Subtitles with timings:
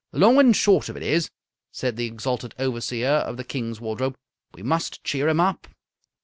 [0.09, 1.29] "The long and short of it is,"
[1.71, 4.17] said the Exalted Overseer of the King's Wardrobe,
[4.51, 5.67] "we must cheer him up."